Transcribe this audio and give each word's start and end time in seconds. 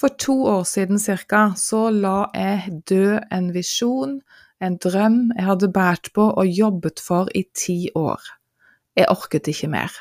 For 0.00 0.08
to 0.08 0.32
år 0.48 0.62
siden 0.64 0.98
cirka 0.98 1.50
så 1.60 1.90
la 1.92 2.30
jeg 2.32 2.78
dø 2.88 3.18
en 3.36 3.50
visjon, 3.52 4.14
en 4.64 4.78
drøm 4.80 5.18
jeg 5.34 5.44
hadde 5.44 5.68
båret 5.74 6.08
på 6.16 6.24
og 6.40 6.48
jobbet 6.48 7.02
for 7.04 7.28
i 7.36 7.42
ti 7.52 7.90
år. 7.92 8.22
Jeg 8.96 9.10
orket 9.12 9.52
ikke 9.52 9.68
mer. 9.68 9.92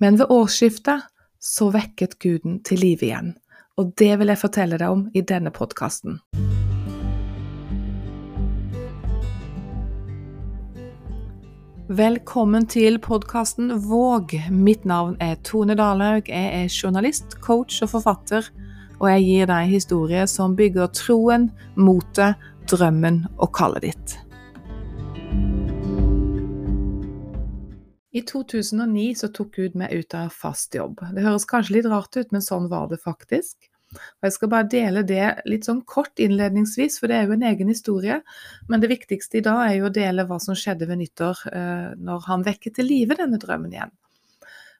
Men 0.00 0.16
ved 0.16 0.32
årsskiftet 0.32 1.04
så 1.36 1.68
vekket 1.76 2.16
guden 2.24 2.62
til 2.64 2.80
live 2.80 3.10
igjen, 3.10 3.34
og 3.76 3.92
det 4.00 4.14
vil 4.16 4.32
jeg 4.32 4.40
fortelle 4.46 4.80
deg 4.80 4.88
om 4.88 5.06
i 5.12 5.20
denne 5.20 5.52
podkasten. 5.52 6.22
Velkommen 11.86 12.64
til 12.64 12.96
podkasten 12.98 13.76
Våg. 13.90 14.40
Mitt 14.48 14.88
navn 14.88 15.20
er 15.20 15.36
Tone 15.44 15.76
Dalhaug. 15.76 16.32
Jeg 16.32 16.62
er 16.64 16.72
journalist, 16.72 17.42
coach 17.44 17.84
og 17.84 17.92
forfatter 17.92 18.48
og 19.00 19.08
jeg 19.10 19.24
gir 19.26 19.50
deg 19.50 19.72
historier 19.72 20.28
som 20.30 20.56
bygger 20.56 20.92
troen, 20.96 21.50
motet, 21.76 22.40
drømmen 22.70 23.24
og 23.36 23.52
kallet 23.54 23.90
ditt. 23.90 24.16
I 28.16 28.22
2009 28.24 29.10
så 29.20 29.28
tok 29.28 29.56
Gud 29.58 29.74
meg 29.76 29.92
ut 29.92 30.14
av 30.16 30.32
fast 30.32 30.74
jobb. 30.74 31.02
Det 31.12 31.24
høres 31.24 31.44
kanskje 31.48 31.76
litt 31.76 31.88
rart 31.92 32.16
ut, 32.16 32.30
men 32.32 32.44
sånn 32.44 32.70
var 32.72 32.88
det 32.88 33.02
faktisk. 33.02 33.68
Og 33.92 34.26
Jeg 34.26 34.34
skal 34.34 34.50
bare 34.50 34.68
dele 34.72 35.02
det 35.06 35.26
litt 35.48 35.68
sånn 35.68 35.82
kort 35.88 36.16
innledningsvis, 36.22 36.96
for 37.00 37.12
det 37.12 37.18
er 37.18 37.28
jo 37.28 37.36
en 37.36 37.44
egen 37.50 37.68
historie. 37.70 38.22
Men 38.70 38.82
det 38.82 38.90
viktigste 38.94 39.38
i 39.38 39.44
dag 39.44 39.60
er 39.66 39.76
jo 39.76 39.90
å 39.90 39.94
dele 39.94 40.24
hva 40.26 40.40
som 40.42 40.56
skjedde 40.56 40.88
ved 40.88 41.02
nyttår, 41.02 41.44
eh, 41.52 41.92
når 42.00 42.26
han 42.30 42.46
vekket 42.46 42.78
til 42.78 42.88
live 42.88 43.18
denne 43.20 43.40
drømmen 43.42 43.76
igjen. 43.76 43.92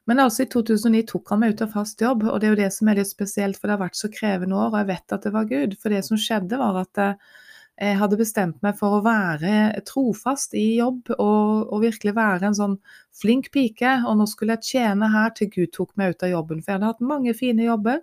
Men 0.07 0.21
altså 0.23 0.45
i 0.45 0.47
2009 0.51 1.01
tok 1.09 1.33
han 1.33 1.41
meg 1.41 1.55
ut 1.55 1.65
av 1.65 1.73
fast 1.75 1.99
jobb, 2.01 2.23
og 2.31 2.39
det 2.39 2.47
er 2.47 2.53
jo 2.53 2.61
det 2.61 2.69
som 2.75 2.87
er 2.87 3.01
litt 3.01 3.09
spesielt, 3.09 3.57
for 3.59 3.67
det 3.67 3.75
har 3.75 3.83
vært 3.83 3.99
så 3.99 4.09
krevende 4.11 4.55
år, 4.55 4.69
og 4.71 4.79
jeg 4.79 4.89
vet 4.93 5.15
at 5.17 5.27
det 5.27 5.33
var 5.35 5.49
Gud. 5.49 5.75
For 5.81 5.91
det 5.91 5.99
som 6.07 6.21
skjedde, 6.21 6.59
var 6.61 6.79
at 6.79 7.01
eh, 7.03 7.33
jeg 7.77 7.97
hadde 7.99 8.19
bestemt 8.21 8.63
meg 8.65 8.77
for 8.79 8.97
å 8.97 9.01
være 9.05 9.81
trofast 9.85 10.55
i 10.57 10.79
jobb 10.79 11.11
og, 11.17 11.67
og, 11.67 11.75
virkelig 11.83 12.15
være 12.17 12.47
en 12.47 12.57
sånn 12.57 12.77
flink 13.19 13.51
pike. 13.53 13.97
Og 14.07 14.15
nå 14.21 14.29
skulle 14.31 14.55
jeg 14.55 14.79
tjene 14.79 15.11
her 15.11 15.35
til 15.35 15.51
Gud 15.53 15.75
tok 15.75 15.91
meg 15.99 16.15
ut 16.15 16.25
av 16.25 16.33
jobben. 16.33 16.63
For 16.63 16.71
jeg 16.71 16.79
hadde 16.79 16.93
hatt 16.93 17.05
mange 17.11 17.35
fine 17.37 17.67
jobber. 17.67 18.01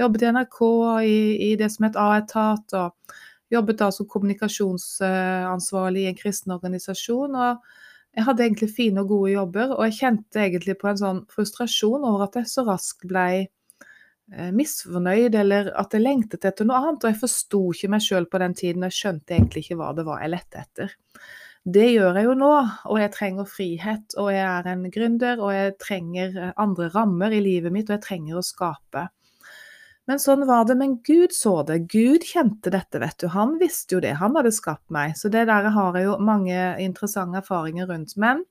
Jobbet 0.00 0.24
i 0.24 0.32
NRK, 0.32 0.58
i, 1.04 1.20
i 1.50 1.52
det 1.60 1.68
som 1.74 1.84
het 1.86 2.00
A-etat, 2.00 2.78
og 2.80 3.16
jobbet 3.52 3.84
da 3.84 3.92
som 3.92 4.08
kommunikasjonsansvarlig 4.08 6.06
i 6.06 6.10
en 6.14 6.18
kristen 6.18 6.56
organisasjon. 6.56 7.36
og 7.36 7.91
jeg 8.12 8.26
hadde 8.26 8.44
egentlig 8.44 8.68
fine 8.76 9.02
og 9.02 9.08
gode 9.08 9.32
jobber, 9.32 9.70
og 9.72 9.86
jeg 9.88 9.98
kjente 10.02 10.40
egentlig 10.42 10.76
på 10.80 10.90
en 10.90 10.98
sånn 11.00 11.20
frustrasjon 11.32 12.04
over 12.04 12.26
at 12.26 12.34
jeg 12.42 12.50
så 12.50 12.64
raskt 12.66 13.06
ble 13.08 13.26
eh, 13.40 14.50
misfornøyd, 14.52 15.38
eller 15.40 15.70
at 15.80 15.96
jeg 15.96 16.04
lengtet 16.04 16.44
etter 16.48 16.68
noe 16.68 16.80
annet. 16.82 17.06
Og 17.06 17.08
jeg 17.08 17.20
forsto 17.22 17.62
ikke 17.72 17.92
meg 17.94 18.04
sjøl 18.04 18.28
på 18.28 18.42
den 18.42 18.56
tiden, 18.58 18.84
jeg 18.88 18.98
skjønte 18.98 19.38
egentlig 19.38 19.64
ikke 19.64 19.78
hva 19.80 19.94
det 19.96 20.04
var 20.08 20.20
jeg 20.20 20.34
lette 20.34 20.66
etter. 20.66 20.92
Det 21.62 21.88
gjør 21.88 22.18
jeg 22.18 22.26
jo 22.26 22.36
nå, 22.36 22.52
og 22.90 23.00
jeg 23.00 23.14
trenger 23.14 23.48
frihet, 23.48 24.16
og 24.18 24.32
jeg 24.34 24.44
er 24.44 24.68
en 24.72 24.86
gründer, 24.92 25.40
og 25.40 25.56
jeg 25.56 25.76
trenger 25.80 26.36
eh, 26.36 26.54
andre 26.60 26.92
rammer 26.92 27.32
i 27.32 27.40
livet 27.44 27.72
mitt, 27.72 27.88
og 27.88 27.96
jeg 27.96 28.06
trenger 28.10 28.42
å 28.42 28.44
skape. 28.44 29.08
Men 30.10 30.18
sånn 30.18 30.46
var 30.48 30.66
det. 30.66 30.76
Men 30.78 30.96
Gud 31.06 31.34
så 31.36 31.60
det. 31.66 31.84
Gud 31.92 32.26
kjente 32.26 32.72
dette, 32.74 32.98
vet 33.02 33.18
du. 33.22 33.28
Han 33.34 33.56
visste 33.60 33.96
jo 33.96 34.02
det. 34.02 34.16
Han 34.18 34.34
hadde 34.38 34.54
skapt 34.54 34.88
meg. 34.94 35.14
Så 35.18 35.30
det 35.32 35.46
der 35.50 35.70
har 35.74 35.98
jeg 35.98 36.08
jo 36.08 36.18
mange 36.22 36.58
interessante 36.82 37.38
erfaringer 37.42 37.90
rundt. 37.90 38.16
Men 38.20 38.42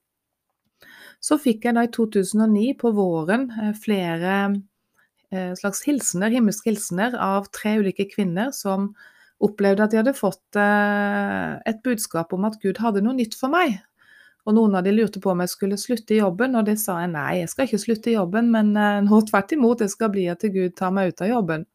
så 1.22 1.38
fikk 1.38 1.68
jeg 1.68 1.76
da 1.76 1.86
i 1.86 1.92
2009, 1.94 2.72
på 2.80 2.90
våren, 2.96 3.46
eh, 3.62 3.72
flere 3.78 4.34
eh, 5.30 5.52
slags 5.58 5.84
hilsener, 5.86 6.34
himmelske 6.34 6.72
hilsener 6.72 7.14
av 7.20 7.46
tre 7.54 7.76
ulike 7.78 8.08
kvinner 8.10 8.50
som 8.56 8.90
opplevde 9.42 9.84
at 9.84 9.92
de 9.92 10.00
hadde 10.00 10.16
fått 10.18 10.58
eh, 10.58 11.60
et 11.68 11.82
budskap 11.84 12.34
om 12.34 12.48
at 12.48 12.58
Gud 12.62 12.80
hadde 12.82 13.04
noe 13.04 13.14
nytt 13.18 13.36
for 13.38 13.52
meg. 13.52 13.78
Og 14.42 14.56
noen 14.56 14.74
av 14.74 14.82
de 14.82 14.90
lurte 14.94 15.20
på 15.22 15.30
om 15.30 15.42
jeg 15.44 15.52
skulle 15.52 15.78
slutte 15.78 16.16
i 16.16 16.18
jobben, 16.18 16.56
og 16.58 16.66
det 16.66 16.74
sa 16.82 16.98
jeg 17.04 17.12
nei, 17.12 17.42
jeg 17.42 17.50
skal 17.52 17.68
ikke 17.68 17.82
slutte 17.84 18.10
i 18.10 18.16
jobben, 18.16 18.48
men 18.50 18.72
eh, 18.74 18.98
nå 19.06 19.20
tvert 19.28 19.54
imot, 19.54 19.84
jeg 19.84 19.92
skal 19.92 20.10
bli 20.14 20.26
her 20.26 20.40
til 20.40 20.50
Gud 20.56 20.74
tar 20.78 20.90
meg 20.94 21.12
ut 21.12 21.22
av 21.22 21.30
jobben. 21.30 21.66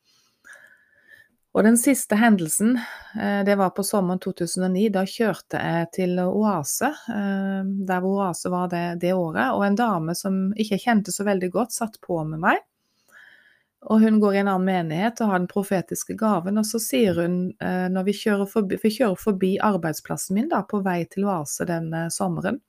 Og 1.58 1.64
den 1.66 1.78
siste 1.80 2.18
hendelsen, 2.20 2.76
eh, 3.16 3.40
det 3.48 3.56
var 3.58 3.72
på 3.74 3.86
sommeren 3.88 4.20
2009. 4.22 4.90
Da 4.94 5.06
kjørte 5.10 5.62
jeg 5.64 5.88
til 5.96 6.20
Oase, 6.22 6.92
eh, 6.92 7.64
der 7.88 8.06
Oase 8.06 8.52
var 8.54 8.68
det, 8.74 8.86
det 9.02 9.16
året, 9.16 9.56
og 9.56 9.64
en 9.66 9.80
dame 9.80 10.16
som 10.16 10.50
ikke 10.60 10.82
kjente 10.84 11.16
så 11.16 11.26
veldig 11.26 11.50
godt, 11.56 11.74
satt 11.74 11.98
på 12.04 12.20
med 12.28 12.44
meg. 12.44 12.62
Og 13.86 14.02
hun 14.02 14.18
går 14.20 14.34
i 14.34 14.40
en 14.42 14.50
annen 14.50 14.66
menighet 14.66 15.20
og 15.22 15.30
har 15.32 15.42
den 15.42 15.50
profetiske 15.52 16.16
gaven. 16.18 16.58
Og 16.58 16.66
så 16.66 16.80
sier 16.82 17.20
hun, 17.22 17.38
eh, 17.62 17.86
når 17.94 18.08
vi 18.08 18.16
kjører 18.18 18.50
forbi, 18.50 18.80
vi 18.82 18.94
kjører 18.96 19.20
forbi 19.22 19.52
arbeidsplassen 19.64 20.36
min 20.36 20.50
da, 20.50 20.64
på 20.66 20.82
vei 20.86 21.04
til 21.12 21.28
Oase 21.30 21.68
den 21.70 21.92
eh, 21.94 22.10
sommeren, 22.14 22.60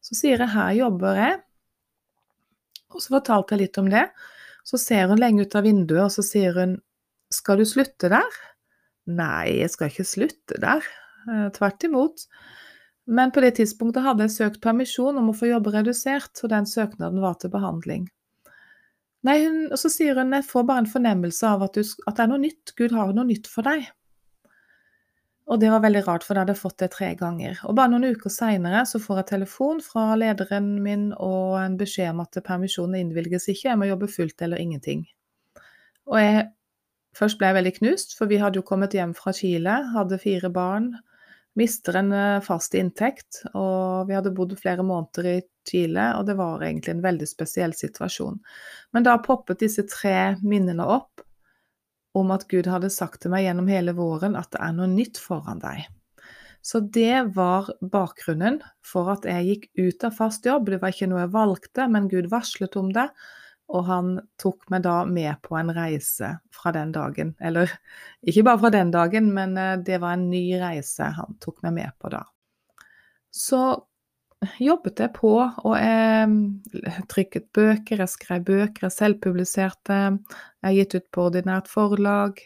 så 0.00 0.14
sier 0.14 0.38
jeg 0.38 0.54
her 0.54 0.72
jobber 0.78 1.18
jeg. 1.18 1.38
Og 2.94 3.02
så 3.02 3.16
fortalte 3.18 3.56
jeg 3.56 3.66
litt 3.66 3.80
om 3.82 3.90
det. 3.90 4.06
Så 4.66 4.78
ser 4.78 5.10
hun 5.10 5.18
lenge 5.18 5.42
ut 5.42 5.58
av 5.58 5.66
vinduet, 5.66 6.06
og 6.06 6.14
så 6.14 6.22
sier 6.26 6.54
hun 6.56 6.78
skal 7.34 7.58
du 7.58 7.66
slutte 7.66 8.10
der? 8.12 8.38
Nei, 9.10 9.58
jeg 9.58 9.72
skal 9.74 9.90
ikke 9.90 10.06
slutte 10.06 10.60
der. 10.62 10.86
Eh, 11.26 11.48
tvert 11.58 11.86
imot. 11.86 12.26
Men 13.06 13.30
på 13.34 13.42
det 13.42 13.56
tidspunktet 13.58 14.06
hadde 14.06 14.26
jeg 14.26 14.34
søkt 14.34 14.62
permisjon 14.62 15.18
om 15.18 15.30
å 15.30 15.36
få 15.36 15.50
jobbe 15.50 15.74
redusert, 15.74 16.32
og 16.42 16.50
den 16.54 16.66
søknaden 16.70 17.22
var 17.22 17.38
til 17.38 17.52
behandling. 17.52 18.06
Nei, 19.24 19.38
hun, 19.44 19.60
og 19.72 19.78
så 19.80 19.90
sier 19.90 20.18
hun 20.18 20.34
jeg 20.36 20.46
får 20.46 20.66
bare 20.68 20.84
en 20.84 20.90
fornemmelse 20.90 21.48
av 21.48 21.64
at, 21.66 21.78
du, 21.78 21.86
at, 22.06 22.16
det 22.18 22.24
er 22.24 22.32
noe 22.32 22.42
nytt. 22.42 22.74
Gud 22.78 22.94
har 22.94 23.14
noe 23.16 23.26
nytt 23.28 23.48
for 23.50 23.66
deg. 23.66 23.86
Og 25.46 25.60
det 25.62 25.70
var 25.70 25.84
veldig 25.84 26.02
rart, 26.08 26.24
for 26.26 26.34
da 26.34 26.42
hadde 26.42 26.56
jeg 26.56 26.62
fått 26.64 26.80
det 26.82 26.90
tre 26.94 27.12
ganger. 27.18 27.58
Og 27.70 27.76
bare 27.78 27.92
noen 27.92 28.16
uker 28.16 28.32
seinere 28.34 28.82
så 28.90 28.98
får 29.02 29.22
jeg 29.22 29.28
telefon 29.30 29.78
fra 29.82 30.08
lederen 30.18 30.72
min 30.82 31.12
og 31.22 31.54
en 31.60 31.78
beskjed 31.78 32.10
om 32.16 32.24
at 32.24 32.38
permisjonen 32.46 32.98
innvilges 32.98 33.46
ikke, 33.52 33.68
jeg 33.70 33.78
må 33.78 33.86
jobbe 33.86 34.10
fullt 34.10 34.42
eller 34.42 34.62
ingenting. 34.62 35.06
Og 36.10 36.20
jeg 36.22 36.46
Først 37.16 37.38
ble 37.40 37.48
jeg 37.48 37.56
veldig 37.56 37.70
knust, 37.78 38.10
for 38.18 38.28
vi 38.28 38.36
hadde 38.36 38.58
jo 38.60 38.66
kommet 38.66 38.92
hjem 38.92 39.14
fra 39.16 39.32
Chile, 39.32 39.78
hadde 39.94 40.18
fire 40.20 40.50
barn, 40.52 40.90
mister 41.56 41.98
en 42.00 42.12
eh, 42.12 42.40
fast 42.44 42.76
inntekt, 42.78 43.42
og 43.54 44.08
vi 44.08 44.16
hadde 44.16 44.34
bodd 44.36 44.54
flere 44.60 44.84
måneder 44.86 45.30
i 45.30 45.36
Chile, 45.66 46.12
og 46.18 46.28
det 46.28 46.36
var 46.38 46.62
egentlig 46.62 46.94
en 46.94 47.04
veldig 47.04 47.28
spesiell 47.28 47.74
situasjon. 47.74 48.38
Men 48.94 49.06
da 49.06 49.16
poppet 49.24 49.64
disse 49.64 49.86
tre 49.90 50.36
minnene 50.44 50.86
opp 50.86 51.24
om 52.16 52.32
at 52.32 52.46
Gud 52.48 52.68
hadde 52.70 52.92
sagt 52.92 53.22
til 53.22 53.32
meg 53.34 53.44
gjennom 53.44 53.68
hele 53.68 53.92
våren 53.96 54.38
at 54.38 54.52
det 54.54 54.62
er 54.64 54.76
noe 54.76 54.88
nytt 54.88 55.20
foran 55.20 55.60
deg. 55.60 55.84
Så 56.66 56.80
det 56.80 57.36
var 57.36 57.68
bakgrunnen 57.92 58.58
for 58.82 59.12
at 59.12 59.26
jeg 59.28 59.46
gikk 59.46 59.66
ut 59.78 60.06
av 60.08 60.16
fast 60.16 60.46
jobb. 60.48 60.70
Det 60.72 60.80
var 60.82 60.94
ikke 60.94 61.06
noe 61.10 61.22
jeg 61.22 61.34
valgte, 61.36 61.84
men 61.92 62.08
Gud 62.10 62.26
varslet 62.32 62.74
om 62.80 62.88
det. 62.94 63.06
Og 63.74 63.82
han 63.88 64.12
tok 64.38 64.68
meg 64.70 64.84
da 64.84 65.00
med 65.10 65.40
på 65.42 65.56
en 65.58 65.72
reise 65.74 66.36
fra 66.54 66.70
den 66.74 66.92
dagen. 66.94 67.34
Eller 67.42 67.72
ikke 68.22 68.44
bare 68.46 68.62
fra 68.62 68.70
den 68.74 68.92
dagen, 68.94 69.32
men 69.34 69.56
eh, 69.58 69.74
det 69.82 70.00
var 70.04 70.14
en 70.14 70.28
ny 70.30 70.44
reise 70.62 71.10
han 71.16 71.38
tok 71.42 71.62
meg 71.66 71.74
med 71.80 71.96
på 71.98 72.12
da. 72.14 72.22
Så 73.34 73.62
jobbet 74.60 75.00
jeg 75.00 75.12
på, 75.16 75.32
og 75.40 75.74
jeg 75.80 77.06
trykket 77.10 77.48
bøker, 77.56 78.02
jeg 78.02 78.12
skrev 78.12 78.44
bøker, 78.46 78.86
jeg 78.86 78.94
selvpubliserte. 78.94 80.00
Jeg 80.62 80.78
gitt 80.78 80.96
ut 80.98 81.08
på 81.12 81.26
ordinært 81.30 81.70
forlag. 81.72 82.38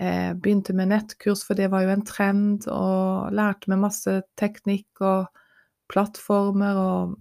Jeg 0.00 0.36
begynte 0.40 0.74
med 0.76 0.92
nettkurs, 0.92 1.42
for 1.46 1.58
det 1.58 1.70
var 1.72 1.84
jo 1.84 1.92
en 1.94 2.06
trend, 2.06 2.66
og 2.68 3.32
lærte 3.34 3.70
meg 3.72 3.84
masse 3.86 4.18
teknikk 4.40 5.04
og 5.04 5.28
plattformer 5.92 6.80
og 6.80 7.14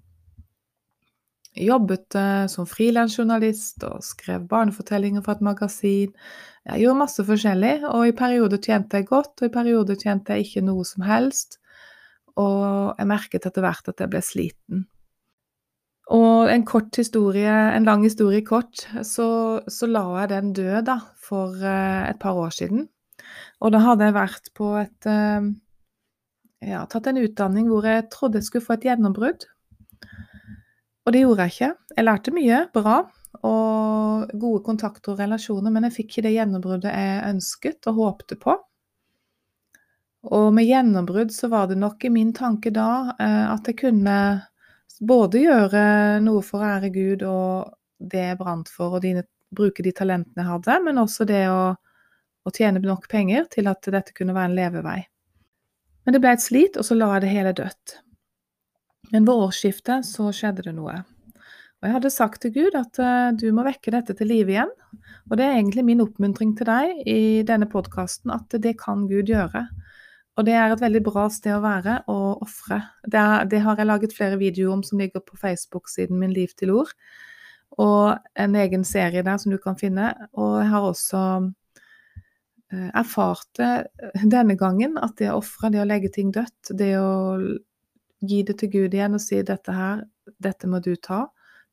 jobbet 1.56 2.18
eh, 2.20 2.46
som 2.52 2.68
frilansjournalist 2.70 3.84
og 3.88 4.04
skrev 4.04 4.48
barnefortellinger 4.52 5.24
for 5.26 5.38
et 5.38 5.46
magasin. 5.46 6.16
Jeg 6.66 6.82
gjorde 6.82 7.02
masse 7.04 7.26
forskjellig, 7.28 7.76
og 7.92 8.08
i 8.10 8.16
perioder 8.18 8.62
tjente 8.62 9.00
jeg 9.00 9.10
godt, 9.12 9.38
og 9.40 9.48
i 9.48 9.54
perioder 9.54 10.00
tjente 10.00 10.36
jeg 10.36 10.50
ikke 10.50 10.66
noe 10.68 10.88
som 10.88 11.06
helst 11.06 11.60
og 12.42 13.00
jeg 13.00 13.08
merket 13.08 13.48
etter 13.48 13.64
hvert 13.64 13.90
at 13.92 14.04
jeg 14.04 14.12
ble 14.12 14.22
sliten. 14.24 14.84
Og 16.16 16.52
en 16.52 16.66
kort 16.68 17.00
historie, 17.00 17.50
en 17.50 17.88
lang 17.88 18.04
historie 18.06 18.44
kort, 18.46 18.84
så, 19.08 19.28
så 19.72 19.90
la 19.90 20.04
jeg 20.22 20.32
den 20.36 20.52
død 20.54 20.86
da, 20.92 21.00
for 21.18 21.56
uh, 21.58 22.04
et 22.06 22.20
par 22.22 22.38
år 22.38 22.54
siden. 22.54 22.86
Og 23.64 23.74
da 23.74 23.82
hadde 23.82 24.10
jeg 24.10 24.18
vært 24.20 24.52
på 24.58 24.74
et 24.84 25.10
uh, 25.10 25.54
Ja, 26.66 26.86
tatt 26.90 27.08
en 27.10 27.20
utdanning 27.22 27.68
hvor 27.70 27.86
jeg 27.86 28.08
trodde 28.14 28.40
jeg 28.40 28.48
skulle 28.48 28.66
få 28.66 28.78
et 28.78 28.86
gjennombrudd. 28.88 29.44
Og 31.06 31.14
det 31.14 31.22
gjorde 31.22 31.46
jeg 31.46 31.54
ikke. 31.54 31.72
Jeg 31.96 32.08
lærte 32.08 32.34
mye, 32.34 32.62
bra, 32.74 32.96
og 33.46 34.32
gode 34.42 34.64
kontakter 34.66 35.14
og 35.14 35.22
relasjoner, 35.22 35.74
men 35.74 35.86
jeg 35.88 35.98
fikk 36.00 36.14
ikke 36.14 36.26
det 36.26 36.34
gjennombruddet 36.38 36.94
jeg 36.94 37.28
ønsket 37.30 37.90
og 37.92 38.00
håpte 38.00 38.38
på. 38.42 38.56
Og 40.34 40.48
med 40.56 40.66
gjennombrudd 40.66 41.34
så 41.34 41.50
var 41.52 41.70
det 41.70 41.78
nok 41.78 42.08
i 42.08 42.10
min 42.10 42.32
tanke 42.34 42.72
da 42.74 43.16
eh, 43.22 43.46
at 43.52 43.68
jeg 43.70 43.78
kunne 43.84 44.18
både 45.06 45.44
gjøre 45.44 45.84
noe 46.26 46.42
for 46.46 46.64
å 46.64 46.70
ære 46.78 46.90
Gud 46.96 47.26
og 47.30 47.76
det 48.00 48.24
jeg 48.32 48.40
brant 48.40 48.70
for, 48.72 48.98
og 48.98 49.04
dine, 49.06 49.26
bruke 49.56 49.84
de 49.86 49.94
talentene 49.96 50.42
jeg 50.42 50.50
hadde, 50.50 50.80
men 50.88 51.02
også 51.02 51.28
det 51.30 51.44
å, 51.52 51.76
å 51.76 52.54
tjene 52.56 52.82
nok 52.82 53.06
penger 53.12 53.46
til 53.54 53.70
at 53.70 53.86
dette 53.94 54.16
kunne 54.18 54.34
være 54.36 54.52
en 54.52 54.58
levevei. 54.58 54.98
Men 56.06 56.16
det 56.16 56.22
ble 56.22 56.34
et 56.36 56.44
slit, 56.44 56.78
og 56.78 56.86
så 56.86 56.98
la 56.98 57.14
jeg 57.16 57.26
det 57.26 57.32
hele 57.34 57.54
dødt. 57.58 58.00
Men 59.16 59.24
ved 59.24 59.46
årsskiftet 59.46 60.04
så 60.04 60.28
skjedde 60.36 60.66
det 60.66 60.74
noe. 60.76 60.98
Og 61.80 61.88
jeg 61.88 61.94
hadde 61.96 62.10
sagt 62.12 62.42
til 62.44 62.52
Gud 62.52 62.76
at 62.76 63.00
uh, 63.00 63.30
du 63.32 63.46
må 63.56 63.64
vekke 63.64 63.94
dette 63.94 64.12
til 64.18 64.28
live 64.28 64.52
igjen. 64.52 64.72
Og 65.30 65.38
det 65.40 65.46
er 65.46 65.56
egentlig 65.56 65.86
min 65.88 66.04
oppmuntring 66.04 66.52
til 66.58 66.68
deg 66.68 67.04
i 67.08 67.20
denne 67.48 67.70
podkasten, 67.72 68.34
at 68.36 68.52
det 68.60 68.74
kan 68.82 69.06
Gud 69.08 69.32
gjøre. 69.32 69.62
Og 70.36 70.44
det 70.48 70.58
er 70.60 70.74
et 70.74 70.84
veldig 70.84 71.02
bra 71.06 71.30
sted 71.32 71.56
å 71.56 71.62
være 71.64 72.02
og 72.12 72.44
ofre. 72.44 72.82
Det, 73.08 73.22
det, 73.54 73.62
har 73.64 73.80
jeg 73.80 73.88
laget 73.88 74.16
flere 74.18 74.40
videoer 74.42 74.74
om 74.74 74.82
som 74.84 75.00
ligger 75.00 75.24
på 75.24 75.40
Facebook-siden 75.40 76.20
min 76.20 76.34
Liv 76.36 76.52
til 76.60 76.74
ord. 76.76 76.92
Og 77.80 78.18
en 78.36 78.58
egen 78.60 78.84
serie 78.84 79.24
der 79.24 79.40
som 79.40 79.54
du 79.56 79.62
kan 79.64 79.80
finne. 79.80 80.10
Og 80.36 80.58
jeg 80.60 80.68
har 80.74 80.90
også 80.90 81.22
eh, 82.74 82.90
erfart 82.92 83.48
det 83.62 83.72
denne 84.28 84.60
gangen, 84.60 85.00
at 85.00 85.16
det 85.22 85.32
å 85.32 85.40
ofre, 85.40 85.72
det 85.72 85.86
å 85.86 85.88
legge 85.88 86.12
ting 86.20 86.36
dødt, 86.36 86.74
det 86.76 86.92
å 87.00 87.08
gi 88.24 88.44
det 88.48 88.58
til 88.60 88.72
Gud 88.74 88.94
igjen 88.96 89.18
og 89.18 89.24
si 89.24 89.42
dette 89.46 89.74
her, 89.76 90.04
dette 90.42 90.70
må 90.70 90.80
du 90.84 90.94
ta. 90.96 91.26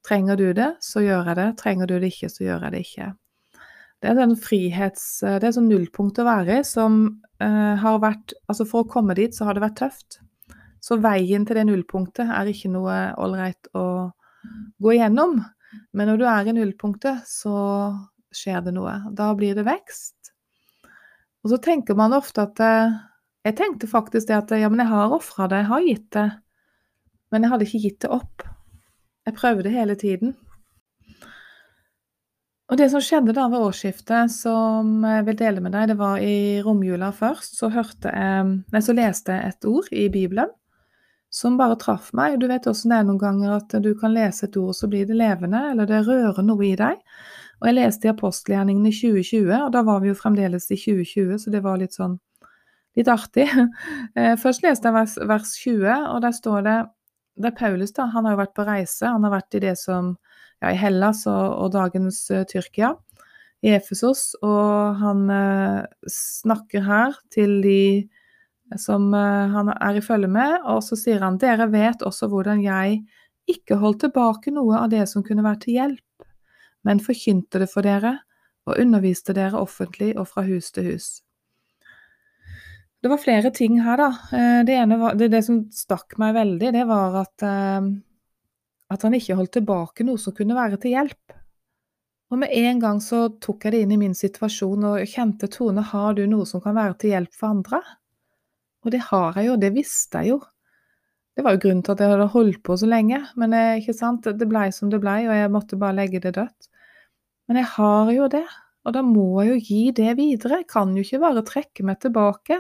Trenger 0.07 0.39
du 0.39 0.49
det, 0.57 0.73
så 0.83 1.03
gjør 1.05 1.31
jeg 1.31 1.39
det. 1.39 1.51
Trenger 1.61 1.91
du 1.91 1.99
det 2.03 2.11
ikke, 2.11 2.31
så 2.33 2.45
gjør 2.45 2.67
jeg 2.67 2.75
det 2.75 2.83
ikke. 2.87 3.13
Det 4.03 4.11
er 4.11 4.21
en 4.25 4.35
frihets... 4.35 5.05
Det 5.23 5.47
er 5.47 5.55
sånn 5.55 5.71
nullpunkt 5.71 6.19
å 6.19 6.27
være 6.27 6.59
i 6.59 6.67
som 6.67 7.05
eh, 7.39 7.75
har 7.79 8.01
vært 8.03 8.35
Altså 8.51 8.67
for 8.67 8.83
å 8.83 8.91
komme 8.91 9.15
dit, 9.15 9.35
så 9.35 9.47
har 9.47 9.55
det 9.55 9.63
vært 9.63 9.79
tøft. 9.79 10.19
Så 10.83 10.99
veien 10.99 11.47
til 11.47 11.61
det 11.61 11.69
nullpunktet 11.69 12.27
er 12.27 12.51
ikke 12.51 12.73
noe 12.73 12.97
ålreit 13.23 13.71
å 13.79 14.11
gå 14.83 14.97
igjennom. 14.97 15.39
Men 15.95 16.11
når 16.11 16.19
du 16.19 16.27
er 16.27 16.51
i 16.51 16.57
nullpunktet, 16.57 17.23
så 17.31 17.55
skjer 18.35 18.65
det 18.67 18.75
noe. 18.75 18.97
Da 19.15 19.31
blir 19.39 19.55
det 19.55 19.69
vekst. 19.69 20.33
Og 21.43 21.55
så 21.55 21.61
tenker 21.63 21.95
man 21.99 22.15
ofte 22.17 22.43
at 22.43 22.59
uh, 22.63 22.99
Jeg 23.43 23.59
tenkte 23.59 23.91
faktisk 23.91 24.29
det 24.29 24.39
at 24.39 24.55
ja, 24.55 24.71
men 24.71 24.85
jeg 24.85 24.93
har 24.93 25.15
ofra 25.17 25.49
det, 25.51 25.65
jeg 25.65 25.71
har 25.73 25.85
gitt 25.89 26.09
det. 26.15 26.29
Men 27.33 27.45
jeg 27.45 27.53
hadde 27.53 27.67
ikke 27.67 27.83
gitt 27.83 28.01
det 28.05 28.11
opp. 28.15 28.47
Jeg 29.27 29.39
prøvde 29.39 29.73
hele 29.73 29.97
tiden. 29.99 30.35
Og 32.71 32.79
det 32.79 32.89
som 32.89 33.03
skjedde 33.05 33.35
da 33.37 33.49
ved 33.53 33.67
årsskiftet, 33.67 34.33
som 34.33 35.03
jeg 35.05 35.27
vil 35.27 35.37
dele 35.37 35.61
med 35.61 35.75
deg, 35.75 35.91
det 35.91 35.99
var 35.99 36.23
i 36.25 36.63
romjula 36.65 37.11
først. 37.13 37.59
Så, 37.59 37.69
jeg, 37.69 38.47
nei, 38.73 38.83
så 38.83 38.95
leste 38.97 39.35
jeg 39.37 39.53
et 39.53 39.69
ord 39.69 39.91
i 39.93 40.07
Bibelen 40.13 40.53
som 41.33 41.57
bare 41.57 41.79
traff 41.81 42.11
meg. 42.17 42.39
Du 42.41 42.47
vet 42.49 42.67
også 42.69 42.91
det 42.91 42.99
er 42.99 43.07
noen 43.09 43.21
ganger 43.21 43.55
at 43.57 43.77
du 43.83 43.93
kan 43.99 44.13
lese 44.13 44.47
et 44.47 44.57
ord, 44.61 44.75
så 44.77 44.89
blir 44.89 45.07
det 45.09 45.17
levende, 45.17 45.63
eller 45.73 45.89
det 45.89 46.03
rører 46.07 46.45
noe 46.45 46.67
i 46.69 46.75
deg. 46.79 47.01
Og 47.63 47.69
jeg 47.69 47.79
leste 47.79 48.09
i 48.09 48.13
apostelgjerningen 48.13 48.89
i 48.89 48.93
2020, 48.93 49.53
og 49.59 49.71
da 49.73 49.83
var 49.87 50.03
vi 50.03 50.11
jo 50.11 50.19
fremdeles 50.19 50.69
i 50.71 50.77
2020, 50.77 51.39
så 51.41 51.53
det 51.55 51.63
var 51.65 51.81
litt 51.81 51.97
sånn 51.97 52.19
litt 52.99 53.13
artig. 53.13 53.49
Eh, 54.19 54.35
først 54.37 54.61
leste 54.61 54.91
jeg 54.91 54.93
vers, 54.93 55.15
vers 55.25 55.55
20, 55.63 55.87
og 56.13 56.19
der 56.21 56.35
står 56.37 56.65
det 56.67 56.81
Det 57.41 57.49
er 57.49 57.55
Paulus, 57.57 57.95
da. 57.97 58.11
Han 58.13 58.27
har 58.27 58.35
jo 58.35 58.43
vært 58.43 58.57
på 58.59 58.67
reise. 58.69 59.07
Han 59.09 59.25
har 59.25 59.33
vært 59.33 59.55
i 59.57 59.63
det 59.63 59.79
som 59.81 60.11
ja, 60.61 60.69
i 60.69 60.77
Hellas 60.77 61.23
og, 61.31 61.47
og 61.65 61.71
dagens 61.73 62.19
uh, 62.29 62.43
Tyrkia, 62.45 62.91
i 63.65 63.73
Efesos. 63.73 64.35
Og 64.45 65.01
han 65.01 65.25
uh, 65.33 65.81
snakker 66.05 66.85
her 66.85 67.17
til 67.33 67.63
de 67.65 68.05
som 68.77 69.09
uh, 69.17 69.49
han 69.55 69.73
er 69.73 69.97
i 69.97 70.05
følge 70.05 70.29
med, 70.29 70.59
og 70.69 70.85
så 70.85 70.99
sier 70.99 71.25
han 71.25 71.41
dere 71.41 71.71
vet 71.73 72.05
også 72.05 72.29
hvordan 72.29 72.61
jeg 72.61 73.01
ikke 73.49 73.81
holdt 73.81 74.05
tilbake 74.05 74.53
noe 74.53 74.85
av 74.85 74.93
det 74.93 75.07
som 75.09 75.25
kunne 75.25 75.45
være 75.45 75.65
til 75.65 75.81
hjelp, 75.81 76.29
men 76.85 77.01
forkynte 77.01 77.65
det 77.65 77.73
for 77.73 77.89
dere 77.89 78.19
og 78.69 78.79
underviste 78.79 79.35
dere 79.35 79.59
offentlig 79.59 80.13
og 80.21 80.29
fra 80.31 80.45
hus 80.47 80.71
til 80.75 80.93
hus. 80.93 81.23
Det 83.03 83.11
var 83.11 83.19
flere 83.19 83.51
ting 83.51 83.81
her, 83.83 83.99
da. 83.99 84.09
Det 84.63 84.75
ene 84.79 84.97
var, 85.01 85.17
det, 85.19 85.33
det 85.33 85.43
som 85.43 85.65
stakk 85.75 86.15
meg 86.23 86.37
veldig, 86.37 86.69
det 86.77 86.85
var 86.87 87.17
at 87.25 87.45
at 88.93 89.07
han 89.07 89.17
ikke 89.17 89.37
holdt 89.39 89.57
tilbake 89.57 90.05
noe 90.07 90.21
som 90.21 90.35
kunne 90.37 90.57
være 90.57 90.79
til 90.83 90.97
hjelp. 90.97 91.37
Og 92.33 92.41
med 92.41 92.53
en 92.57 92.81
gang 92.81 93.01
så 93.05 93.27
tok 93.45 93.67
jeg 93.67 93.75
det 93.75 93.83
inn 93.85 93.93
i 93.97 94.01
min 94.01 94.17
situasjon 94.17 94.87
og 94.89 95.03
kjente 95.09 95.51
Tone, 95.53 95.85
har 95.85 96.17
du 96.17 96.25
noe 96.29 96.49
som 96.49 96.63
kan 96.65 96.77
være 96.77 96.97
til 97.01 97.13
hjelp 97.13 97.37
for 97.37 97.53
andre? 97.53 97.83
Og 98.83 98.95
det 98.95 99.03
har 99.11 99.37
jeg 99.39 99.51
jo, 99.51 99.59
det 99.61 99.73
visste 99.77 100.23
jeg 100.23 100.33
jo. 100.33 100.41
Det 101.37 101.45
var 101.45 101.57
jo 101.57 101.63
grunnen 101.63 101.85
til 101.85 101.95
at 101.95 102.03
jeg 102.03 102.13
hadde 102.13 102.33
holdt 102.33 102.61
på 102.65 102.77
så 102.77 102.89
lenge, 102.89 103.21
men 103.41 103.55
eh, 103.57 103.79
ikke 103.81 103.95
sant, 103.97 104.27
det 104.37 104.49
blei 104.49 104.67
som 104.75 104.91
det 104.93 105.01
blei, 105.01 105.23
og 105.29 105.37
jeg 105.37 105.53
måtte 105.53 105.79
bare 105.81 105.97
legge 105.97 106.21
det 106.25 106.35
dødt. 106.37 106.69
Men 107.49 107.61
jeg 107.61 107.71
har 107.77 108.11
jo 108.13 108.27
det, 108.33 108.45
og 108.85 108.97
da 108.97 109.05
må 109.07 109.29
jeg 109.41 109.53
jo 109.53 109.63
gi 109.69 109.81
det 109.97 110.17
videre, 110.19 110.61
jeg 110.61 110.69
kan 110.73 110.93
jo 110.97 111.05
ikke 111.05 111.23
bare 111.23 111.45
trekke 111.49 111.87
meg 111.89 112.01
tilbake. 112.05 112.59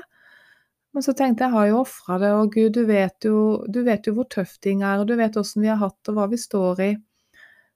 Men 0.93 1.05
så 1.05 1.15
tenkte 1.17 1.47
jeg, 1.47 1.49
jeg 1.49 1.57
har 1.57 1.69
jo 1.71 1.79
ofra 1.81 2.19
det, 2.21 2.33
og 2.37 2.53
Gud, 2.53 2.75
du 2.77 2.83
vet, 2.89 3.17
jo, 3.25 3.39
du 3.69 3.81
vet 3.87 4.07
jo 4.07 4.13
hvor 4.17 4.29
tøft 4.33 4.61
ting 4.65 4.83
er, 4.85 5.01
og 5.01 5.09
du 5.09 5.15
vet 5.17 5.39
åssen 5.41 5.65
vi 5.65 5.71
har 5.73 5.81
hatt 5.81 6.11
og 6.13 6.19
hva 6.19 6.27
vi 6.29 6.41
står 6.41 6.83
i. 6.85 6.91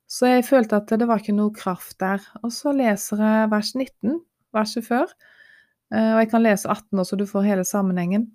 Så 0.06 0.28
jeg 0.30 0.44
følte 0.46 0.78
at 0.78 0.92
det 1.00 1.08
var 1.08 1.22
ikke 1.22 1.34
noe 1.34 1.54
kraft 1.54 1.96
der. 2.02 2.22
Og 2.44 2.52
så 2.54 2.74
leser 2.76 3.22
jeg 3.24 3.48
vers 3.50 3.72
19, 3.74 4.20
verset 4.54 4.86
før, 4.86 5.08
eh, 5.94 6.12
og 6.12 6.20
jeg 6.22 6.30
kan 6.34 6.44
lese 6.44 6.68
18 6.68 7.00
også, 7.00 7.14
så 7.14 7.20
du 7.22 7.26
får 7.30 7.48
hele 7.48 7.64
sammenhengen. 7.66 8.28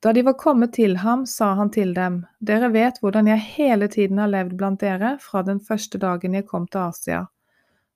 Da 0.00 0.12
de 0.14 0.22
var 0.22 0.38
kommet 0.38 0.72
til 0.78 0.96
ham, 1.02 1.24
sa 1.26 1.52
han 1.58 1.72
til 1.74 1.90
dem, 1.94 2.22
Dere 2.38 2.70
vet 2.70 3.00
hvordan 3.02 3.26
jeg 3.26 3.44
hele 3.58 3.88
tiden 3.90 4.20
har 4.22 4.30
levd 4.30 4.54
blant 4.56 4.80
dere 4.80 5.16
fra 5.20 5.42
den 5.42 5.58
første 5.58 5.98
dagen 5.98 6.36
jeg 6.38 6.46
kom 6.46 6.68
til 6.70 6.86
Asia. 6.86 7.24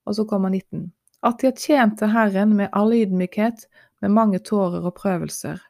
Og 0.06 0.19
så 0.19 0.26
kommer 0.26 0.50
19. 0.50 0.91
At 1.23 1.44
jeg 1.47 1.56
tjente 1.62 2.11
Herren 2.11 2.56
med 2.58 2.75
all 2.75 2.91
ydmykhet, 2.93 3.69
med 4.03 4.11
mange 4.11 4.43
tårer 4.43 4.82
og 4.82 4.97
prøvelser. 4.99 5.62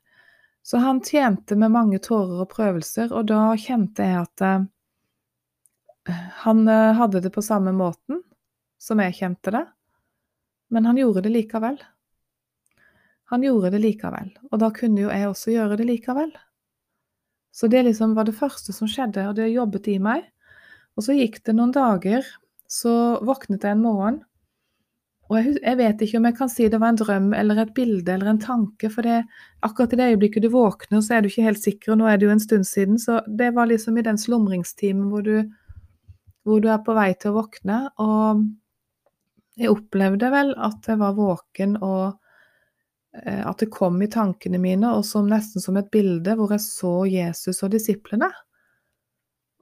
Så 0.62 0.78
han 0.78 1.00
tjente 1.02 1.56
med 1.58 1.74
mange 1.74 1.98
tårer 1.98 2.44
og 2.44 2.50
prøvelser, 2.52 3.10
og 3.10 3.26
da 3.30 3.50
kjente 3.58 4.04
jeg 4.06 4.20
at 4.22 4.44
uh, 4.46 6.12
han 6.44 6.62
uh, 6.68 6.92
hadde 6.98 7.22
det 7.24 7.32
på 7.34 7.42
samme 7.42 7.74
måten 7.74 8.22
som 8.82 9.02
jeg 9.02 9.18
kjente 9.18 9.54
det, 9.54 9.64
men 10.72 10.86
han 10.86 10.98
gjorde 10.98 11.24
det 11.26 11.34
likevel. 11.34 11.80
Han 13.32 13.44
gjorde 13.46 13.72
det 13.74 13.82
likevel, 13.82 14.32
og 14.50 14.62
da 14.62 14.70
kunne 14.74 15.04
jo 15.04 15.10
jeg 15.10 15.28
også 15.28 15.54
gjøre 15.54 15.78
det 15.80 15.88
likevel. 15.88 16.32
Så 17.52 17.68
det 17.68 17.82
liksom 17.84 18.14
var 18.16 18.26
det 18.28 18.36
første 18.36 18.72
som 18.72 18.88
skjedde, 18.88 19.26
og 19.28 19.36
det 19.36 19.50
jobbet 19.52 19.90
i 19.92 19.98
meg. 20.02 20.24
Og 20.96 21.04
så 21.06 21.16
gikk 21.16 21.42
det 21.44 21.54
noen 21.56 21.72
dager, 21.74 22.26
så 22.68 23.20
våknet 23.24 23.64
jeg 23.64 23.76
en 23.76 23.84
morgen 23.84 24.22
og 25.32 25.38
jeg, 25.38 25.56
jeg, 25.62 25.78
vet 25.78 26.02
ikke 26.04 26.18
om 26.20 26.26
jeg 26.28 26.36
kan 26.36 26.50
si 26.52 26.68
det 26.68 26.78
var 26.82 26.92
en 26.92 27.00
drøm 27.00 27.32
eller 27.34 27.62
et 27.62 27.72
bilde 27.74 28.12
eller 28.12 28.34
en 28.34 28.40
tanke, 28.42 28.90
for 28.92 29.06
det, 29.06 29.22
akkurat 29.64 29.96
i 29.96 29.98
det 29.98 30.10
øyeblikket 30.12 30.44
du 30.44 30.50
våkner, 30.52 31.00
så 31.00 31.16
er 31.16 31.24
du 31.24 31.30
ikke 31.30 31.46
helt 31.48 31.62
sikker, 31.62 31.94
og 31.94 32.02
nå 32.02 32.10
er 32.10 32.20
det 32.20 32.28
jo 32.28 32.34
en 32.34 32.44
stund 32.44 32.68
siden, 32.68 33.00
så 33.00 33.22
det 33.26 33.54
var 33.56 33.70
liksom 33.70 33.96
i 33.96 34.04
den 34.06 34.20
slumringstimen 34.20 35.08
hvor 35.08 35.26
hvor 36.42 36.60
du 36.60 36.68
er 36.72 36.82
på 36.84 36.94
vei 36.96 37.12
til 37.14 37.32
å 37.32 37.38
våkne. 37.40 37.78
Og 38.02 38.42
jeg 39.60 39.72
opplevde 39.72 40.30
vel 40.32 40.54
at 40.58 40.88
jeg 40.88 41.00
var 41.00 41.16
våken, 41.18 41.76
og 41.82 42.04
eh, 43.22 43.42
at 43.46 43.62
det 43.62 43.70
kom 43.74 44.00
i 44.02 44.10
tankene 44.10 44.60
mine, 44.62 44.94
og 44.96 45.06
som 45.06 45.30
nesten 45.30 45.62
som 45.64 45.78
et 45.78 45.90
bilde 45.92 46.36
hvor 46.38 46.54
jeg 46.54 46.64
så 46.64 46.94
Jesus 47.08 47.62
og 47.62 47.74
disiplene. 47.74 48.30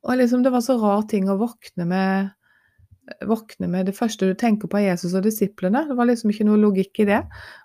Og 0.07 0.17
liksom, 0.17 0.45
det 0.45 0.53
var 0.55 0.65
så 0.65 0.79
rar 0.81 1.05
ting 1.11 1.29
å 1.29 1.39
våkne 1.41 1.85
med 1.89 2.31
våkne 3.27 3.69
med 3.71 3.89
det 3.91 3.97
første 3.97 4.29
du 4.29 4.37
tenker 4.39 4.71
på 4.71 4.81
er 4.81 4.91
Jesus 4.91 5.17
og 5.19 5.25
disiplene. 5.27 5.85
Det 5.89 5.97
var 5.99 6.09
liksom 6.11 6.33
ikke 6.33 6.47
noe 6.49 6.61
logikk 6.61 7.03
i 7.05 7.09
det, 7.11 7.21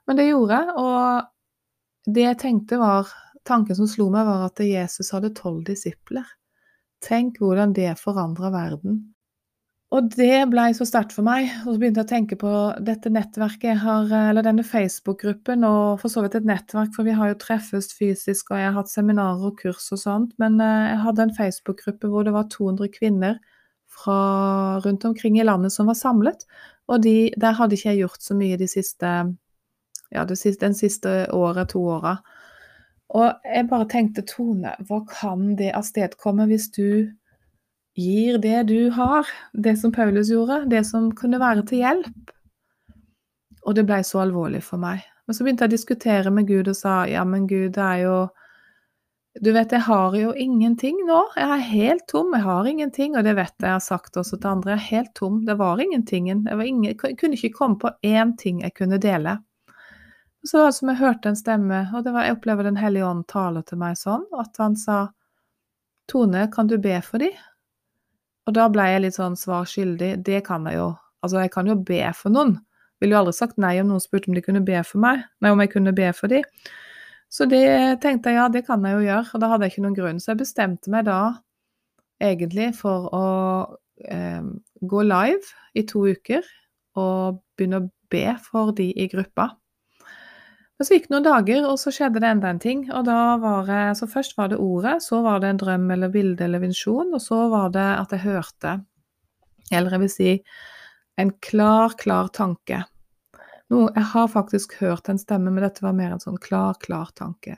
men 0.08 0.20
det 0.20 0.30
gjorde 0.30 0.62
jeg. 0.62 0.76
Og 0.82 2.14
det 2.16 2.28
jeg 2.28 2.42
tenkte 2.42 2.82
var 2.82 3.14
Tanken 3.46 3.78
som 3.78 3.86
slo 3.86 4.08
meg, 4.10 4.26
var 4.26 4.48
at 4.48 4.62
Jesus 4.66 5.12
hadde 5.14 5.30
tolv 5.38 5.60
disipler. 5.68 6.26
Tenk 7.06 7.38
hvordan 7.38 7.76
det 7.78 7.92
forandra 8.02 8.50
verden. 8.50 9.04
Og 9.94 10.08
det 10.16 10.48
blei 10.50 10.72
så 10.76 10.88
sterkt 10.88 11.14
for 11.14 11.24
meg. 11.28 11.52
Og 11.64 11.76
så 11.76 11.80
begynte 11.80 12.02
jeg 12.02 12.08
å 12.08 12.10
tenke 12.10 12.38
på 12.42 12.52
dette 12.84 13.12
nettverket 13.14 13.68
jeg 13.70 13.82
har, 13.84 14.10
eller 14.32 14.46
denne 14.46 14.66
Facebook-gruppen, 14.66 15.64
og 15.68 16.02
for 16.02 16.12
så 16.12 16.26
vidt 16.26 16.40
et 16.40 16.48
nettverk, 16.50 16.92
for 16.96 17.08
vi 17.08 17.14
har 17.16 17.32
jo 17.32 17.38
treffes 17.40 17.92
fysisk, 17.96 18.50
og 18.50 18.60
jeg 18.60 18.72
har 18.72 18.80
hatt 18.80 18.92
seminarer 18.92 19.46
og 19.52 19.60
kurs 19.62 19.92
og 19.94 20.02
sånt. 20.02 20.34
Men 20.42 20.58
eh, 20.64 20.90
jeg 20.90 21.04
hadde 21.06 21.28
en 21.28 21.36
Facebook-gruppe 21.38 22.10
hvor 22.12 22.26
det 22.26 22.34
var 22.36 22.50
200 22.52 22.92
kvinner 22.98 23.38
fra 23.96 24.80
rundt 24.86 25.06
omkring 25.08 25.40
i 25.40 25.46
landet 25.48 25.74
som 25.74 25.90
var 25.90 25.98
samlet. 26.00 26.46
Og 26.92 27.02
de, 27.04 27.32
der 27.42 27.58
hadde 27.58 27.78
ikke 27.78 27.90
jeg 27.90 28.04
gjort 28.04 28.24
så 28.24 28.38
mye 28.38 28.58
de 28.62 28.68
siste, 28.70 29.12
ja, 30.14 30.26
de 30.26 30.38
siste, 30.38 30.62
den 30.66 30.78
siste 30.78 31.16
året, 31.34 31.72
to 31.74 31.82
åra. 31.98 32.18
Og 33.16 33.46
jeg 33.46 33.68
bare 33.70 33.88
tenkte, 33.90 34.26
Tone, 34.28 34.74
hva 34.88 35.02
kan 35.10 35.54
det 35.60 35.74
avstedkomme 35.78 36.48
hvis 36.50 36.70
du 36.74 37.12
gir 37.96 38.40
det 38.44 38.66
du 38.70 38.92
har, 38.92 39.28
det 39.54 39.78
som 39.80 39.94
Paulus 39.96 40.30
gjorde, 40.34 40.66
det 40.70 40.84
som 40.88 41.12
kunne 41.16 41.40
være 41.40 41.66
til 41.70 41.84
hjelp? 41.86 42.34
Og 43.66 43.78
det 43.78 43.86
ble 43.88 44.02
så 44.06 44.22
alvorlig 44.26 44.62
for 44.66 44.82
meg. 44.82 45.06
Men 45.26 45.38
så 45.38 45.46
begynte 45.46 45.66
jeg 45.66 45.72
å 45.72 45.78
diskutere 45.78 46.34
med 46.34 46.50
Gud 46.50 46.68
og 46.70 46.78
sa 46.78 47.04
ja, 47.10 47.24
men 47.26 47.48
Gud, 47.50 47.72
det 47.78 47.86
er 47.86 48.02
jo 48.04 48.18
du 49.42 49.52
vet, 49.52 49.72
jeg 49.72 49.84
har 49.84 50.14
jo 50.16 50.32
ingenting 50.40 51.02
nå. 51.08 51.18
Jeg 51.36 51.50
er 51.52 51.64
helt 51.70 52.06
tom. 52.08 52.32
Jeg 52.34 52.46
har 52.46 52.68
ingenting, 52.70 53.18
og 53.18 53.26
det 53.28 53.34
vet 53.36 53.52
jeg 53.60 53.68
jeg 53.68 53.74
har 53.74 53.84
sagt 53.84 54.16
også 54.18 54.38
til 54.38 54.52
andre. 54.52 54.72
Jeg 54.72 54.80
er 54.80 54.92
helt 54.94 55.14
tom. 55.20 55.42
Det 55.48 55.58
var 55.60 55.82
ingentingen. 55.84 56.46
Jeg, 56.48 56.58
var 56.58 56.70
ingen, 56.70 56.86
jeg 56.88 57.18
kunne 57.20 57.36
ikke 57.36 57.58
komme 57.58 57.80
på 57.82 57.92
én 58.08 58.32
ting 58.40 58.62
jeg 58.64 58.76
kunne 58.78 59.00
dele. 59.02 59.38
Så 60.46 60.58
det 60.58 60.64
var 60.64 60.76
som 60.78 60.92
jeg 60.92 61.02
hørte 61.02 61.30
en 61.30 61.36
stemme, 61.40 61.82
og 61.98 62.06
det 62.06 62.14
var, 62.14 62.28
jeg 62.28 62.38
opplever 62.38 62.64
Den 62.64 62.78
hellige 62.78 63.06
ånd 63.08 63.26
taler 63.28 63.66
til 63.66 63.82
meg 63.82 63.98
sånn, 63.98 64.24
at 64.38 64.56
han 64.62 64.78
sa 64.78 65.00
Tone, 66.08 66.46
kan 66.54 66.68
du 66.70 66.78
be 66.78 67.00
for 67.02 67.18
de? 67.18 67.32
Og 68.46 68.54
da 68.54 68.68
ble 68.70 68.86
jeg 68.92 69.02
litt 69.02 69.18
sånn 69.18 69.36
svar 69.36 69.66
skyldig. 69.66 70.20
Det 70.24 70.44
kan 70.46 70.68
jeg 70.70 70.78
jo. 70.78 70.92
Altså, 71.26 71.42
jeg 71.42 71.52
kan 71.56 71.68
jo 71.68 71.76
be 71.82 72.04
for 72.14 72.30
noen. 72.30 72.60
Ville 73.02 73.18
jo 73.18 73.24
aldri 73.24 73.34
sagt 73.36 73.58
nei 73.60 73.74
om 73.82 73.90
noen 73.90 74.04
spurte 74.04 74.30
om 74.30 74.38
de 74.38 74.44
kunne 74.46 74.62
be 74.64 74.78
for 74.86 75.02
meg. 75.02 75.26
Nei, 75.42 75.52
om 75.52 75.64
jeg 75.64 75.74
kunne 75.74 75.96
be 75.98 76.12
for 76.14 76.32
dem. 76.32 76.46
Så 77.36 77.48
det 77.52 78.00
tenkte 78.04 78.32
jeg 78.32 78.40
ja, 78.40 78.46
det 78.52 78.64
kan 78.68 78.86
jeg 78.88 78.96
jo 78.96 79.08
gjøre, 79.10 79.26
og 79.34 79.42
da 79.42 79.50
hadde 79.52 79.68
jeg 79.68 79.74
ikke 79.74 79.84
noen 79.84 79.98
grunn. 79.98 80.22
Så 80.24 80.32
jeg 80.32 80.42
bestemte 80.46 80.92
meg 80.94 81.08
da 81.10 81.20
egentlig 82.24 82.70
for 82.78 83.10
å 83.12 83.26
eh, 84.08 84.46
gå 84.80 85.04
live 85.04 85.52
i 85.76 85.84
to 85.90 86.06
uker 86.16 86.46
og 86.96 87.42
begynne 87.58 87.82
å 87.82 87.90
be 88.14 88.30
for 88.46 88.72
de 88.78 88.88
i 88.96 89.10
gruppa. 89.12 89.50
Men 90.76 90.88
så 90.88 90.96
gikk 90.96 91.10
det 91.10 91.16
noen 91.16 91.28
dager, 91.28 91.68
og 91.68 91.78
så 91.80 91.92
skjedde 91.96 92.22
det 92.24 92.32
enda 92.32 92.52
en 92.52 92.64
ting. 92.64 92.88
og 92.92 93.06
da 93.08 93.36
var 93.40 93.68
det, 93.68 93.84
så 94.00 94.08
Først 94.12 94.38
var 94.38 94.52
det 94.52 94.60
ordet, 94.60 94.98
så 95.04 95.22
var 95.24 95.44
det 95.44 95.52
en 95.52 95.62
drøm 95.62 95.92
eller 95.92 96.12
bilde 96.12 96.44
eller 96.44 96.64
visjon, 96.64 97.14
og 97.16 97.22
så 97.24 97.46
var 97.52 97.70
det 97.76 97.88
at 98.00 98.16
jeg 98.16 98.26
hørte, 98.28 98.80
eller 99.72 99.96
jeg 99.96 100.04
vil 100.04 100.12
si 100.12 100.32
en 101.20 101.32
klar, 101.44 101.96
klar 102.00 102.28
tanke 102.32 102.84
no, 103.74 103.86
jeg 103.96 104.08
har 104.14 104.28
faktisk 104.32 104.76
hørt 104.82 105.10
en 105.10 105.20
stemme, 105.22 105.52
men 105.52 105.66
dette 105.66 105.86
var 105.86 105.96
mer 105.98 106.16
en 106.16 106.22
sånn 106.22 106.40
klar, 106.42 106.78
klar 106.82 107.10
tanke. 107.18 107.58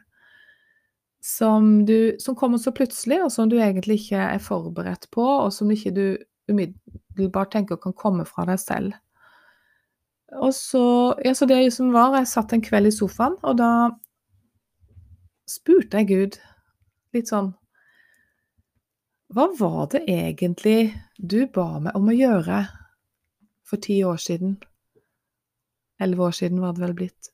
Som, 1.24 1.86
du, 1.86 2.16
som 2.24 2.38
kommer 2.40 2.62
så 2.62 2.72
plutselig, 2.72 3.20
og 3.26 3.34
som 3.34 3.50
du 3.52 3.58
egentlig 3.58 4.00
ikke 4.04 4.22
er 4.38 4.44
forberedt 4.44 5.10
på, 5.12 5.26
og 5.26 5.52
som 5.56 5.72
ikke 5.74 5.92
du 5.96 6.06
umiddelbart 6.48 7.52
tenker 7.52 7.80
kan 7.82 7.96
komme 7.98 8.26
fra 8.28 8.46
deg 8.48 8.62
selv. 8.62 8.96
Og 10.36 10.54
så, 10.56 10.84
ja, 11.24 11.34
så 11.36 11.48
det 11.48 11.60
som 11.76 11.94
var, 11.96 12.16
jeg 12.18 12.32
satt 12.32 12.54
en 12.56 12.64
kveld 12.64 12.90
i 12.90 12.96
sofaen, 12.96 13.38
og 13.48 13.60
da 13.60 13.72
spurte 15.48 16.02
jeg 16.02 16.10
Gud 16.10 16.40
litt 17.16 17.30
sånn 17.32 17.54
Hva 19.32 19.48
var 19.60 19.88
det 19.94 20.04
egentlig 20.12 20.92
du 21.18 21.46
ba 21.52 21.80
meg 21.84 21.96
om 21.96 22.12
å 22.12 22.16
gjøre 22.16 22.66
for 23.68 23.80
ti 23.84 24.02
år 24.08 24.20
siden? 24.20 24.58
Elleve 26.00 26.30
år 26.30 26.36
siden 26.38 26.62
var 26.62 26.76
det 26.76 26.84
vel 26.86 26.96
blitt. 26.98 27.32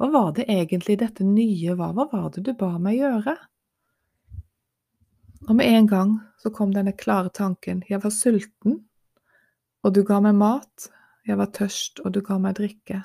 Hva 0.00 0.08
var 0.12 0.30
det 0.36 0.46
egentlig 0.48 0.98
dette 1.02 1.24
nye 1.26 1.74
var? 1.76 1.92
Hva 1.96 2.06
var 2.12 2.30
det 2.32 2.44
du 2.46 2.54
ba 2.56 2.72
meg 2.80 2.96
gjøre? 3.00 3.34
Og 5.48 5.56
med 5.56 5.68
en 5.68 5.88
gang 5.90 6.14
så 6.40 6.52
kom 6.54 6.72
denne 6.72 6.94
klare 6.96 7.32
tanken. 7.36 7.82
Jeg 7.88 8.00
var 8.04 8.12
sulten, 8.14 8.78
og 9.84 9.94
du 9.96 10.02
ga 10.08 10.20
meg 10.24 10.36
mat. 10.40 10.90
Jeg 11.28 11.36
var 11.36 11.52
tørst, 11.52 12.00
og 12.04 12.14
du 12.16 12.20
ga 12.24 12.38
meg 12.40 12.56
drikke. 12.56 13.02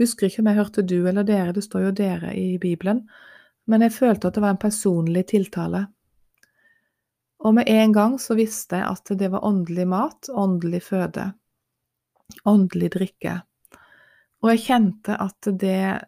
Husker 0.00 0.26
ikke 0.26 0.42
om 0.42 0.50
jeg 0.50 0.58
hørte 0.58 0.82
du 0.82 0.96
eller 1.06 1.26
dere, 1.26 1.52
det 1.54 1.64
står 1.66 1.86
jo 1.86 1.92
dere 1.94 2.32
i 2.34 2.56
Bibelen, 2.58 3.04
men 3.68 3.84
jeg 3.84 3.94
følte 3.94 4.28
at 4.28 4.34
det 4.34 4.42
var 4.42 4.56
en 4.56 4.62
personlig 4.62 5.26
tiltale. 5.30 5.84
Og 7.42 7.54
med 7.54 7.70
en 7.70 7.94
gang 7.94 8.18
så 8.22 8.34
visste 8.38 8.78
jeg 8.80 8.88
at 8.88 9.14
det 9.18 9.30
var 9.30 9.44
åndelig 9.46 9.86
mat, 9.90 10.30
åndelig 10.30 10.82
føde, 10.86 11.32
åndelig 12.48 12.92
drikke. 12.96 13.40
Og 14.42 14.50
jeg 14.50 14.64
kjente 14.64 15.16
at 15.22 15.48
det 15.58 16.02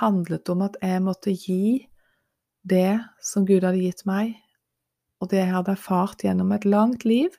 handlet 0.00 0.50
om 0.50 0.64
at 0.66 0.78
jeg 0.82 1.02
måtte 1.02 1.34
gi 1.34 1.86
det 2.62 2.98
som 3.22 3.46
Gud 3.46 3.62
hadde 3.62 3.82
gitt 3.82 4.02
meg, 4.06 4.34
og 5.22 5.30
det 5.30 5.38
jeg 5.38 5.54
hadde 5.54 5.76
erfart 5.76 6.24
gjennom 6.26 6.50
et 6.54 6.66
langt 6.66 7.06
liv, 7.06 7.30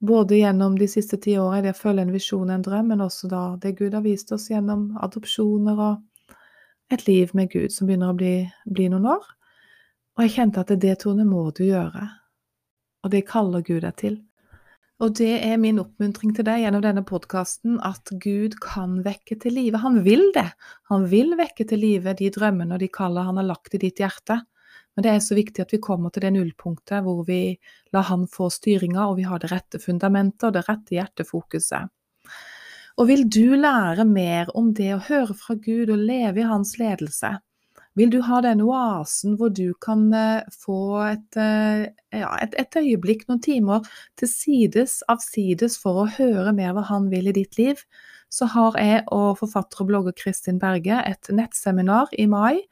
både 0.00 0.40
gjennom 0.40 0.76
de 0.80 0.88
siste 0.88 1.16
ti 1.20 1.36
årene, 1.40 1.64
det 1.64 1.74
å 1.74 1.80
følge 1.80 2.04
en 2.06 2.12
visjon, 2.12 2.52
en 2.52 2.64
drøm, 2.64 2.92
men 2.92 3.04
også 3.04 3.28
da 3.32 3.42
det 3.60 3.76
Gud 3.80 3.96
har 3.96 4.04
vist 4.04 4.32
oss 4.32 4.48
gjennom 4.52 4.90
adopsjoner 5.00 5.80
og 5.88 6.36
et 6.92 7.06
liv 7.06 7.32
med 7.36 7.52
Gud 7.52 7.72
som 7.72 7.88
begynner 7.88 8.12
å 8.12 8.16
bli, 8.16 8.34
bli 8.68 8.88
noen 8.92 9.08
år. 9.12 9.28
Og 10.16 10.24
jeg 10.24 10.34
kjente 10.36 10.64
at 10.64 10.72
det, 10.82 10.96
Tone, 11.00 11.24
må 11.24 11.46
du 11.56 11.64
gjøre. 11.68 12.08
Og 13.04 13.12
det 13.12 13.28
kaller 13.28 13.64
Gud 13.64 13.84
deg 13.86 13.96
til. 14.00 14.18
Og 15.00 15.14
det 15.16 15.32
er 15.46 15.56
min 15.56 15.78
oppmuntring 15.80 16.34
til 16.36 16.44
deg 16.44 16.60
gjennom 16.60 16.82
denne 16.84 17.02
podkasten, 17.08 17.78
at 17.80 18.10
Gud 18.20 18.58
kan 18.60 18.98
vekke 19.00 19.38
til 19.40 19.54
live. 19.56 19.80
Han 19.80 20.02
vil 20.04 20.26
det. 20.34 20.50
Han 20.92 21.06
vil 21.08 21.32
vekke 21.40 21.64
til 21.70 21.80
live 21.80 22.12
de 22.18 22.28
drømmene 22.34 22.76
og 22.76 22.82
de 22.82 22.90
kallene 22.92 23.30
han 23.30 23.40
har 23.40 23.48
lagt 23.48 23.78
i 23.78 23.80
ditt 23.80 24.02
hjerte. 24.02 24.42
Men 24.92 25.06
det 25.06 25.14
er 25.14 25.22
så 25.24 25.38
viktig 25.38 25.64
at 25.64 25.72
vi 25.72 25.80
kommer 25.80 26.12
til 26.12 26.26
det 26.26 26.34
nullpunktet 26.34 27.00
hvor 27.06 27.22
vi 27.24 27.56
lar 27.96 28.10
han 28.10 28.26
få 28.28 28.50
styringa, 28.52 29.06
og 29.08 29.16
vi 29.22 29.24
har 29.30 29.40
det 29.40 29.48
rette 29.54 29.80
fundamentet 29.80 30.50
og 30.50 30.58
det 30.58 30.66
rette 30.68 30.98
hjertefokuset. 30.98 31.88
Og 33.00 33.08
vil 33.08 33.24
du 33.32 33.56
lære 33.56 34.04
mer 34.04 34.52
om 34.58 34.74
det 34.76 34.90
å 34.92 35.04
høre 35.06 35.32
fra 35.32 35.56
Gud 35.56 35.94
og 35.94 36.02
leve 36.10 36.42
i 36.42 36.50
hans 36.50 36.74
ledelse, 36.76 37.38
vil 37.98 38.12
du 38.12 38.20
ha 38.22 38.40
den 38.44 38.62
oasen 38.62 39.34
hvor 39.38 39.50
du 39.54 39.72
kan 39.82 40.06
eh, 40.14 40.46
få 40.62 40.80
et, 41.08 41.38
eh, 41.40 41.88
ja, 42.14 42.30
et, 42.42 42.54
et 42.60 42.78
øyeblikk, 42.80 43.26
noen 43.28 43.42
timer, 43.42 43.86
til 44.20 44.30
sides, 44.30 45.00
avsides 45.10 45.78
for 45.80 46.04
å 46.04 46.10
høre 46.18 46.54
mer 46.56 46.76
hva 46.76 46.86
han 46.90 47.10
vil 47.12 47.30
i 47.30 47.36
ditt 47.40 47.58
liv, 47.58 47.82
så 48.30 48.46
har 48.52 48.78
jeg 48.78 49.02
og 49.10 49.40
forfatter 49.40 49.82
og 49.82 49.90
blogger 49.90 50.14
Kristin 50.14 50.60
Berge 50.62 51.02
et 51.02 51.32
nettseminar 51.34 52.12
i 52.14 52.28
mai 52.30 52.62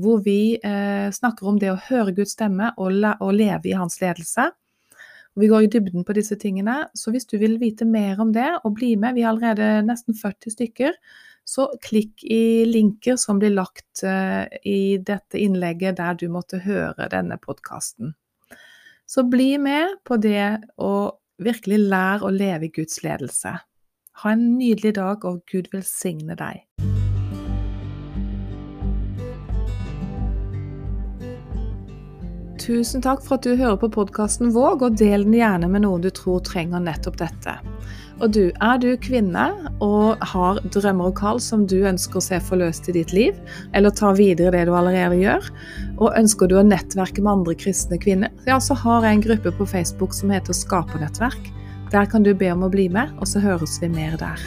hvor 0.00 0.22
vi 0.24 0.56
eh, 0.56 1.08
snakker 1.12 1.50
om 1.50 1.58
det 1.60 1.68
å 1.68 1.80
høre 1.90 2.14
Guds 2.16 2.32
stemme 2.32 2.70
og, 2.78 2.94
la, 2.96 3.12
og 3.20 3.34
leve 3.36 3.68
i 3.68 3.76
hans 3.76 4.00
ledelse. 4.00 4.48
Vi 5.36 5.48
går 5.48 5.64
i 5.64 5.68
dybden 5.72 6.04
på 6.04 6.16
disse 6.16 6.36
tingene, 6.40 6.86
så 6.96 7.12
hvis 7.12 7.28
du 7.28 7.38
vil 7.40 7.58
vite 7.60 7.86
mer 7.88 8.20
om 8.20 8.32
det 8.34 8.48
og 8.62 8.74
bli 8.76 8.94
med, 9.00 9.16
vi 9.16 9.24
er 9.24 9.30
allerede 9.30 9.68
nesten 9.86 10.16
40 10.16 10.56
stykker, 10.56 10.96
så 11.44 11.68
klikk 11.82 12.22
i 12.24 12.64
linker 12.68 13.16
som 13.20 13.40
blir 13.42 13.54
lagt 13.54 14.04
eh, 14.06 14.46
i 14.64 14.98
dette 15.02 15.40
innlegget 15.40 15.98
der 15.98 16.16
du 16.18 16.28
måtte 16.32 16.62
høre 16.64 17.08
denne 17.12 17.38
podkasten. 17.42 18.14
Så 19.06 19.26
bli 19.28 19.58
med 19.58 19.98
på 20.06 20.16
det 20.16 20.62
og 20.80 21.18
virkelig 21.42 21.82
lær 21.90 22.24
å 22.24 22.30
leve 22.32 22.70
i 22.70 22.72
Guds 22.72 23.02
ledelse. 23.04 23.58
Ha 24.22 24.32
en 24.32 24.46
nydelig 24.58 24.94
dag, 25.00 25.24
og 25.24 25.42
Gud 25.50 25.72
velsigne 25.72 26.36
deg. 26.38 26.91
Tusen 32.62 33.02
takk 33.02 33.24
for 33.24 33.40
at 33.40 33.46
du 33.46 33.56
hører 33.58 33.74
på 33.80 33.88
podkasten 33.90 34.52
Våg, 34.54 34.84
og 34.86 34.98
del 35.00 35.24
den 35.26 35.34
gjerne 35.34 35.66
med 35.72 35.82
noen 35.82 36.04
du 36.04 36.12
tror 36.14 36.44
trenger 36.46 36.84
nettopp 36.84 37.18
dette. 37.18 37.56
Og 38.22 38.30
du, 38.36 38.52
er 38.62 38.78
du 38.78 38.92
kvinne 39.02 39.48
og 39.82 40.22
har 40.30 40.60
drømmer 40.70 41.10
og 41.10 41.16
kall 41.18 41.42
som 41.42 41.66
du 41.66 41.80
ønsker 41.90 42.20
å 42.20 42.22
se 42.22 42.38
forløst 42.46 42.86
i 42.92 42.94
ditt 43.00 43.16
liv, 43.16 43.34
eller 43.74 43.90
ta 43.90 44.12
videre 44.14 44.54
det 44.54 44.68
du 44.70 44.76
allerede 44.78 45.18
gjør, 45.18 45.50
og 45.98 46.14
ønsker 46.14 46.52
du 46.52 46.60
å 46.60 46.66
nettverke 46.68 47.24
med 47.24 47.34
andre 47.34 47.58
kristne 47.58 47.98
kvinner, 47.98 48.30
ja, 48.46 48.62
så 48.62 48.78
har 48.78 49.08
jeg 49.08 49.18
en 49.18 49.26
gruppe 49.26 49.56
på 49.58 49.70
Facebook 49.74 50.14
som 50.14 50.30
heter 50.30 50.54
Skapernettverk. 50.54 51.50
Der 51.90 52.06
kan 52.06 52.22
du 52.22 52.30
be 52.30 52.54
om 52.54 52.62
å 52.62 52.70
bli 52.70 52.86
med, 52.92 53.10
og 53.18 53.26
så 53.26 53.42
høres 53.42 53.80
vi 53.82 53.90
mer 53.90 54.14
der. 54.22 54.38